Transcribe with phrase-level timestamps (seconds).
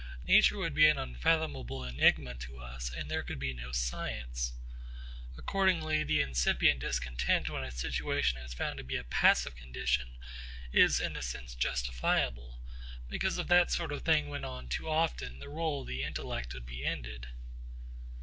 [0.25, 4.53] Nature would be an unfathomable enigma to us and there could be no science.
[5.37, 10.17] Accordingly the incipient discontent when a situation is found to be a passive condition
[10.71, 12.57] is in a sense justifiable;
[13.11, 16.51] because if that sort of thing went on too often, the rôle of the intellect
[16.55, 17.27] would be ended.